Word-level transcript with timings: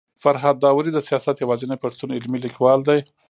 فرهاد 0.23 0.55
داوري 0.63 0.91
د 0.93 0.99
سياست 1.09 1.35
يوازنی 1.43 1.81
پښتون 1.83 2.09
علمي 2.17 2.39
ليکوال 2.45 2.79
دی 2.87 2.99